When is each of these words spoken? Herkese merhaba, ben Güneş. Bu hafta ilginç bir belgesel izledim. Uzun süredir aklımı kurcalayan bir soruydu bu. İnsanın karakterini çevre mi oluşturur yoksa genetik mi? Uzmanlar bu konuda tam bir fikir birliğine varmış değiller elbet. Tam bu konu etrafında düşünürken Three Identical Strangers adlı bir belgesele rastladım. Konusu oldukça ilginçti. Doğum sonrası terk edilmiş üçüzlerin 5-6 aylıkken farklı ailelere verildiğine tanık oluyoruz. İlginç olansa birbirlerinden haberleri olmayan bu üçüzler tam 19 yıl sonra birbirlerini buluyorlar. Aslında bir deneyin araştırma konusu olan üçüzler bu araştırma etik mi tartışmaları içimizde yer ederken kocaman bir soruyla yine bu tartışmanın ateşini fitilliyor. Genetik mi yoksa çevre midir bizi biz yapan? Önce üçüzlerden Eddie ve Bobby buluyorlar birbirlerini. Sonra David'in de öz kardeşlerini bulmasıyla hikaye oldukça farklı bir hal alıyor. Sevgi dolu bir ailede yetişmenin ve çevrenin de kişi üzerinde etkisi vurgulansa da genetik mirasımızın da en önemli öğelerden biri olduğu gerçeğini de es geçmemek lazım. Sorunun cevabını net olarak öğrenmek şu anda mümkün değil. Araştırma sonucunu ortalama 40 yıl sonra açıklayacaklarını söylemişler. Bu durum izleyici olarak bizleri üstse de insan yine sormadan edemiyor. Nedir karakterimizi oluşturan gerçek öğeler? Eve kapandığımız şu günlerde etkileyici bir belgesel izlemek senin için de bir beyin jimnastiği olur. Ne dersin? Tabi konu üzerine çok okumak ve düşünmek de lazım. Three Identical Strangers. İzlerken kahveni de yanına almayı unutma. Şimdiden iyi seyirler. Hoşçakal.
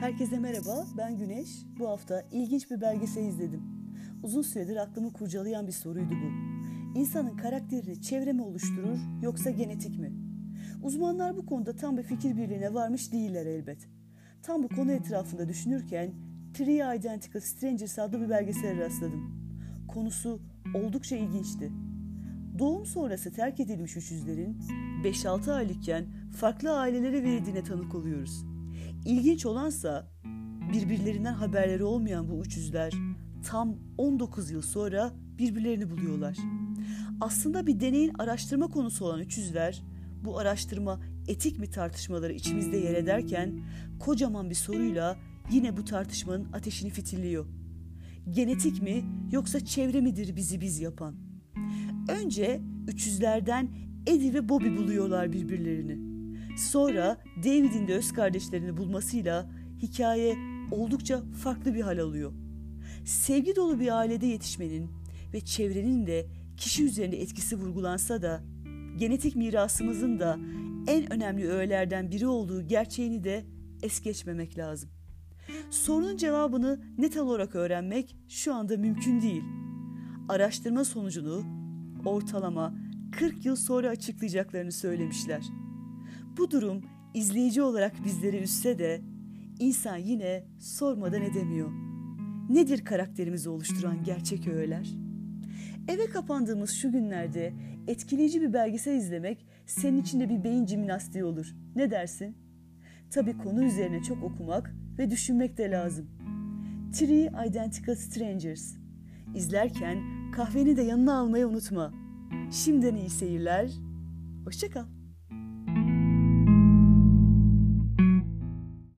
Herkese 0.00 0.38
merhaba, 0.38 0.86
ben 0.96 1.18
Güneş. 1.18 1.48
Bu 1.78 1.88
hafta 1.88 2.24
ilginç 2.32 2.70
bir 2.70 2.80
belgesel 2.80 3.24
izledim. 3.24 3.62
Uzun 4.22 4.42
süredir 4.42 4.76
aklımı 4.76 5.12
kurcalayan 5.12 5.66
bir 5.66 5.72
soruydu 5.72 6.10
bu. 6.10 6.30
İnsanın 6.98 7.36
karakterini 7.36 8.02
çevre 8.02 8.32
mi 8.32 8.42
oluşturur 8.42 8.98
yoksa 9.22 9.50
genetik 9.50 9.98
mi? 9.98 10.12
Uzmanlar 10.82 11.36
bu 11.36 11.46
konuda 11.46 11.76
tam 11.76 11.96
bir 11.96 12.02
fikir 12.02 12.36
birliğine 12.36 12.74
varmış 12.74 13.12
değiller 13.12 13.46
elbet. 13.46 13.88
Tam 14.42 14.62
bu 14.62 14.68
konu 14.68 14.92
etrafında 14.92 15.48
düşünürken 15.48 16.12
Three 16.54 16.96
Identical 16.96 17.40
Strangers 17.40 17.98
adlı 17.98 18.20
bir 18.20 18.30
belgesele 18.30 18.84
rastladım. 18.84 19.30
Konusu 19.88 20.40
oldukça 20.74 21.16
ilginçti. 21.16 21.72
Doğum 22.58 22.86
sonrası 22.86 23.32
terk 23.32 23.60
edilmiş 23.60 23.96
üçüzlerin 23.96 24.58
5-6 25.04 25.52
aylıkken 25.52 26.04
farklı 26.40 26.78
ailelere 26.78 27.22
verildiğine 27.22 27.64
tanık 27.64 27.94
oluyoruz. 27.94 28.55
İlginç 29.06 29.46
olansa 29.46 30.10
birbirlerinden 30.72 31.34
haberleri 31.34 31.84
olmayan 31.84 32.28
bu 32.28 32.42
üçüzler 32.44 32.92
tam 33.46 33.76
19 33.98 34.50
yıl 34.50 34.62
sonra 34.62 35.12
birbirlerini 35.38 35.90
buluyorlar. 35.90 36.36
Aslında 37.20 37.66
bir 37.66 37.80
deneyin 37.80 38.12
araştırma 38.18 38.68
konusu 38.68 39.04
olan 39.04 39.20
üçüzler 39.20 39.82
bu 40.24 40.38
araştırma 40.38 41.00
etik 41.28 41.58
mi 41.58 41.70
tartışmaları 41.70 42.32
içimizde 42.32 42.76
yer 42.76 42.94
ederken 42.94 43.60
kocaman 44.00 44.50
bir 44.50 44.54
soruyla 44.54 45.16
yine 45.50 45.76
bu 45.76 45.84
tartışmanın 45.84 46.52
ateşini 46.52 46.90
fitilliyor. 46.90 47.46
Genetik 48.30 48.82
mi 48.82 49.04
yoksa 49.32 49.64
çevre 49.64 50.00
midir 50.00 50.36
bizi 50.36 50.60
biz 50.60 50.80
yapan? 50.80 51.14
Önce 52.08 52.60
üçüzlerden 52.88 53.68
Eddie 54.06 54.34
ve 54.34 54.48
Bobby 54.48 54.76
buluyorlar 54.76 55.32
birbirlerini. 55.32 56.15
Sonra 56.56 57.22
David'in 57.36 57.88
de 57.88 57.94
öz 57.94 58.12
kardeşlerini 58.12 58.76
bulmasıyla 58.76 59.50
hikaye 59.82 60.36
oldukça 60.70 61.22
farklı 61.42 61.74
bir 61.74 61.80
hal 61.80 61.98
alıyor. 61.98 62.32
Sevgi 63.04 63.56
dolu 63.56 63.80
bir 63.80 63.98
ailede 63.98 64.26
yetişmenin 64.26 64.90
ve 65.32 65.40
çevrenin 65.40 66.06
de 66.06 66.26
kişi 66.56 66.84
üzerinde 66.84 67.20
etkisi 67.20 67.56
vurgulansa 67.56 68.22
da 68.22 68.44
genetik 68.96 69.36
mirasımızın 69.36 70.18
da 70.18 70.38
en 70.86 71.12
önemli 71.12 71.48
öğelerden 71.48 72.10
biri 72.10 72.26
olduğu 72.26 72.62
gerçeğini 72.62 73.24
de 73.24 73.44
es 73.82 74.00
geçmemek 74.00 74.58
lazım. 74.58 74.90
Sorunun 75.70 76.16
cevabını 76.16 76.80
net 76.98 77.16
olarak 77.16 77.54
öğrenmek 77.54 78.16
şu 78.28 78.54
anda 78.54 78.76
mümkün 78.76 79.20
değil. 79.20 79.42
Araştırma 80.28 80.84
sonucunu 80.84 81.42
ortalama 82.04 82.74
40 83.12 83.44
yıl 83.44 83.56
sonra 83.56 83.88
açıklayacaklarını 83.88 84.72
söylemişler. 84.72 85.42
Bu 86.38 86.50
durum 86.50 86.82
izleyici 87.14 87.62
olarak 87.62 88.04
bizleri 88.04 88.42
üstse 88.42 88.78
de 88.78 89.00
insan 89.58 89.96
yine 89.96 90.44
sormadan 90.58 91.22
edemiyor. 91.22 91.70
Nedir 92.48 92.84
karakterimizi 92.84 93.48
oluşturan 93.48 94.04
gerçek 94.04 94.48
öğeler? 94.48 94.88
Eve 95.88 96.06
kapandığımız 96.06 96.70
şu 96.70 96.92
günlerde 96.92 97.52
etkileyici 97.86 98.40
bir 98.42 98.52
belgesel 98.52 98.96
izlemek 98.96 99.46
senin 99.66 100.02
için 100.02 100.20
de 100.20 100.28
bir 100.28 100.44
beyin 100.44 100.66
jimnastiği 100.66 101.24
olur. 101.24 101.54
Ne 101.76 101.90
dersin? 101.90 102.36
Tabi 103.10 103.38
konu 103.38 103.64
üzerine 103.64 104.02
çok 104.02 104.22
okumak 104.22 104.74
ve 104.98 105.10
düşünmek 105.10 105.58
de 105.58 105.70
lazım. 105.70 106.06
Three 106.92 107.48
Identical 107.48 107.94
Strangers. 107.94 108.74
İzlerken 109.34 109.98
kahveni 110.32 110.76
de 110.76 110.82
yanına 110.82 111.18
almayı 111.18 111.48
unutma. 111.48 111.92
Şimdiden 112.50 112.96
iyi 112.96 113.10
seyirler. 113.10 113.70
Hoşçakal. 114.44 114.95